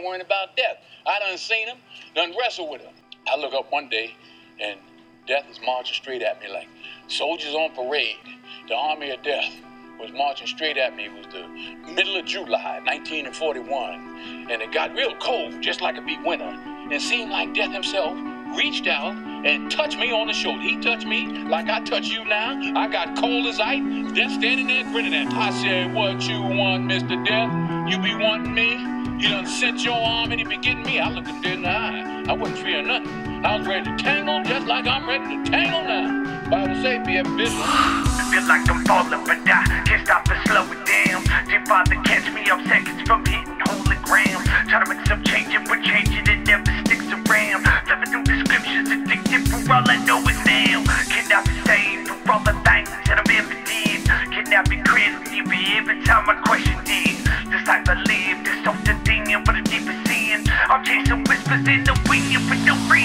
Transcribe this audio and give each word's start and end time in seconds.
ain't 0.00 0.06
worrying 0.06 0.24
about 0.24 0.56
death. 0.56 0.78
I 1.06 1.18
done 1.18 1.38
seen 1.38 1.68
him, 1.68 1.76
done 2.14 2.34
wrestled 2.38 2.70
with 2.70 2.80
him. 2.80 2.94
I 3.28 3.36
look 3.36 3.52
up 3.52 3.70
one 3.70 3.88
day 3.88 4.14
and 4.60 4.78
death 5.26 5.44
is 5.50 5.60
marching 5.64 5.94
straight 5.94 6.22
at 6.22 6.40
me 6.40 6.48
like 6.48 6.68
soldiers 7.08 7.54
on 7.54 7.70
parade. 7.74 8.16
The 8.68 8.74
army 8.74 9.10
of 9.10 9.22
death 9.22 9.52
was 10.00 10.10
marching 10.12 10.46
straight 10.46 10.78
at 10.78 10.96
me. 10.96 11.06
It 11.06 11.12
was 11.12 11.26
the 11.32 11.92
middle 11.92 12.16
of 12.16 12.24
July, 12.24 12.80
1941. 12.84 14.48
And 14.50 14.62
it 14.62 14.72
got 14.72 14.94
real 14.94 15.14
cold, 15.16 15.60
just 15.60 15.80
like 15.80 15.96
it 15.96 16.06
be 16.06 16.18
winter. 16.24 16.44
And 16.44 16.92
it 16.92 17.02
seemed 17.02 17.30
like 17.30 17.54
death 17.54 17.72
himself 17.72 18.16
reached 18.56 18.86
out 18.86 19.14
and 19.14 19.70
touched 19.70 19.98
me 19.98 20.10
on 20.10 20.26
the 20.26 20.32
shoulder. 20.32 20.62
He 20.62 20.80
touched 20.80 21.06
me 21.06 21.26
like 21.26 21.68
I 21.68 21.80
touch 21.80 22.08
you 22.08 22.24
now. 22.24 22.58
I 22.76 22.88
got 22.88 23.16
cold 23.16 23.46
as 23.46 23.60
ice. 23.60 23.82
Death 24.14 24.32
standing 24.32 24.66
there 24.66 24.84
grinning 24.84 25.14
at 25.14 25.28
me. 25.28 25.34
I 25.34 25.50
said, 25.50 25.94
What 25.94 26.26
you 26.26 26.40
want, 26.40 26.90
Mr. 26.90 27.24
Death? 27.24 27.90
You 27.90 27.98
be 27.98 28.14
wanting 28.14 28.54
me? 28.54 28.99
You 29.20 29.28
done 29.28 29.46
sent 29.46 29.84
your 29.84 29.92
arm 29.92 30.32
and 30.32 30.40
he 30.40 30.46
be 30.46 30.56
getting 30.56 30.82
me. 30.82 30.98
I 30.98 31.10
looked 31.10 31.28
him 31.28 31.42
dead 31.42 31.52
in 31.52 31.62
the 31.62 31.68
eye. 31.68 32.24
I 32.26 32.32
wasn't 32.32 32.60
fearing 32.60 32.86
nothing. 32.86 33.44
I 33.44 33.58
was 33.58 33.66
ready 33.68 33.84
to 33.84 33.96
tangle 34.02 34.42
just 34.44 34.66
like 34.66 34.86
I'm 34.86 35.06
ready 35.06 35.36
to 35.36 35.50
tangle 35.50 35.84
now. 35.84 36.48
Bible 36.48 36.80
say, 36.80 37.04
be 37.04 37.18
a 37.18 37.24
business. 37.36 37.68
Feel 38.32 38.48
like 38.48 38.64
I'm 38.70 38.82
falling, 38.86 39.20
but 39.28 39.36
I 39.44 39.82
can't 39.84 40.06
stop 40.06 40.24
to 40.24 40.40
slow 40.48 40.64
it 40.72 40.86
down. 40.86 41.22
Dear 41.46 41.62
Father, 41.66 41.96
catch 42.02 42.32
me 42.32 42.48
up 42.48 42.64
seconds 42.66 43.02
from 43.06 43.26
hitting 43.26 43.60
holy 43.66 43.96
ground. 43.96 44.46
Try 44.70 44.84
to 44.84 44.94
make 44.94 45.06
some 45.06 45.22
did. 54.50 54.56
Cannot 54.56 54.68
be 54.68 54.76
crazy 54.82 55.76
every 55.76 56.02
time 56.02 56.28
I 56.28 56.34
question 56.44 56.76
it. 56.86 57.50
This 57.50 57.66
life 57.68 57.88
I 57.88 57.94
live, 57.94 58.44
this 58.44 58.66
often 58.66 58.98
thing, 59.04 59.42
but 59.44 59.56
a 59.56 59.62
deeper 59.62 59.94
sin. 60.06 60.44
I'm 60.68 60.84
chasing 60.84 61.24
whispers 61.24 61.66
in 61.68 61.84
the 61.84 61.98
wind 62.08 62.32
for 62.48 62.56
no 62.66 62.74
reason. 62.90 62.99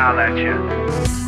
At 0.00 0.36
you. 0.36 0.52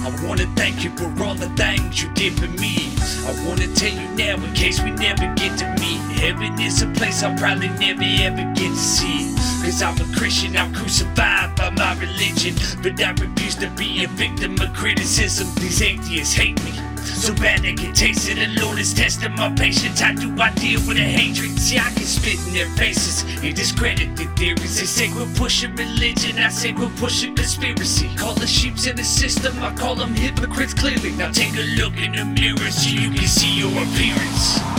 I 0.02 0.26
wanna 0.26 0.46
thank 0.56 0.82
you 0.82 0.90
for 0.96 1.04
all 1.22 1.34
the 1.34 1.50
things 1.50 2.02
you 2.02 2.08
did 2.14 2.32
for 2.40 2.48
me. 2.48 2.88
I 3.26 3.32
wanna 3.46 3.68
tell 3.74 3.92
you 3.92 4.08
now 4.16 4.42
in 4.42 4.52
case 4.54 4.82
we 4.82 4.90
never 4.92 5.32
get 5.34 5.58
to 5.58 5.66
meet. 5.78 6.00
Heaven 6.18 6.58
is 6.58 6.80
a 6.80 6.86
place 6.86 7.22
I'll 7.22 7.36
probably 7.36 7.68
never 7.68 8.02
ever 8.02 8.44
get 8.54 8.70
to 8.70 8.76
see. 8.76 9.34
Cause 9.62 9.82
I'm 9.82 9.96
a 10.00 10.16
Christian, 10.16 10.56
I'm 10.56 10.74
crucified 10.74 11.51
my 11.82 11.98
religion. 11.98 12.54
But 12.82 13.02
I 13.02 13.10
refuse 13.10 13.56
to 13.56 13.68
be 13.70 14.04
a 14.04 14.08
victim 14.08 14.52
of 14.60 14.72
criticism. 14.72 15.48
These 15.56 15.82
atheists 15.82 16.34
hate 16.34 16.62
me. 16.64 16.72
So 17.02 17.34
bad 17.34 17.62
they 17.62 17.74
can 17.74 17.92
taste 17.92 18.28
it. 18.30 18.36
The 18.36 18.48
Lord 18.62 18.78
is 18.78 18.94
testing 18.94 19.34
my 19.34 19.50
patience. 19.50 19.98
How 20.00 20.14
do 20.14 20.28
I 20.40 20.50
deal 20.54 20.80
with 20.86 20.96
a 20.96 21.08
hatred? 21.18 21.58
See, 21.58 21.78
I 21.78 21.90
can 21.90 22.06
spit 22.06 22.38
in 22.46 22.54
their 22.54 22.70
faces 22.78 23.24
and 23.42 23.54
discredit 23.54 24.16
their 24.16 24.32
theories. 24.38 24.78
They 24.78 24.86
say 24.86 25.12
we're 25.12 25.34
pushing 25.34 25.74
religion. 25.74 26.38
I 26.38 26.50
say 26.50 26.72
we're 26.72 26.96
pushing 27.04 27.34
conspiracy. 27.34 28.08
Call 28.16 28.34
the 28.34 28.46
sheeps 28.46 28.86
in 28.86 28.96
the 28.96 29.04
system. 29.04 29.52
I 29.60 29.74
call 29.74 29.96
them 29.96 30.14
hypocrites 30.14 30.74
clearly. 30.74 31.10
Now 31.12 31.32
take 31.32 31.54
a 31.54 31.66
look 31.80 31.96
in 31.98 32.12
the 32.12 32.24
mirror 32.24 32.70
so 32.70 32.90
you 32.90 33.10
can 33.10 33.26
see 33.26 33.58
your 33.58 33.72
appearance. 33.82 34.71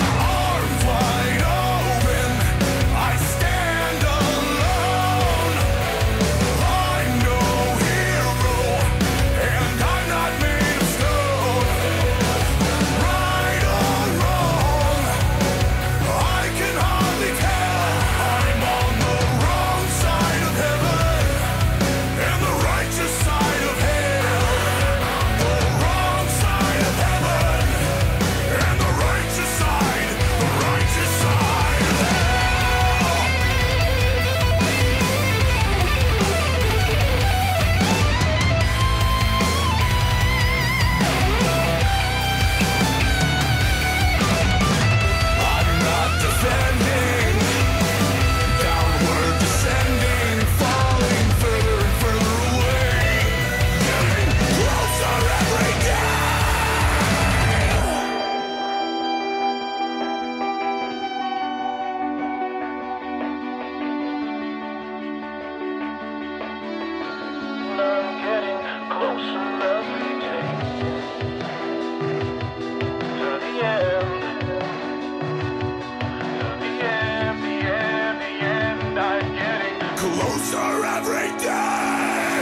Every 80.56 81.36
day. 81.40 82.33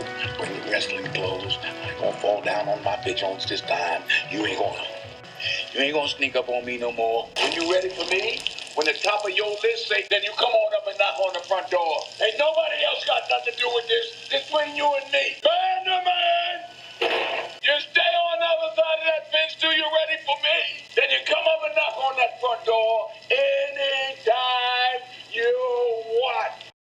Sickle, 0.00 0.36
bring 0.38 0.56
your 0.56 0.72
wrestling 0.72 1.04
clothes. 1.14 1.58
I 1.62 1.90
ain't 1.90 2.00
gonna 2.00 2.12
fall 2.18 2.42
down 2.42 2.68
on 2.68 2.82
my 2.84 2.96
bitch 2.96 3.04
vigilance 3.20 3.46
this 3.46 3.60
time. 3.62 4.02
You 4.30 4.46
ain't 4.46 4.58
gonna. 4.58 4.82
You 5.74 5.80
ain't 5.80 5.94
gonna 5.94 6.08
sneak 6.08 6.36
up 6.36 6.48
on 6.48 6.64
me 6.64 6.78
no 6.78 6.92
more. 6.92 7.28
When 7.42 7.52
you 7.52 7.70
ready 7.72 7.90
for 7.90 8.06
me, 8.06 8.40
when 8.74 8.86
the 8.86 8.94
top 8.94 9.24
of 9.24 9.32
your 9.32 9.50
list 9.62 9.88
say, 9.88 10.06
then 10.10 10.22
you 10.24 10.32
come 10.38 10.50
on 10.50 10.74
up 10.76 10.86
and 10.88 10.98
knock 10.98 11.20
on 11.20 11.32
the 11.34 11.40
front 11.40 11.70
door. 11.70 12.00
Ain't 12.22 12.38
nobody 12.38 12.84
else 12.86 13.04
got 13.06 13.22
nothing 13.30 13.54
to 13.54 13.58
do 13.60 13.70
with 13.74 13.88
this. 13.88 14.30
It's 14.32 14.50
between 14.50 14.76
you 14.76 14.86
and 15.02 15.12
me. 15.12 15.36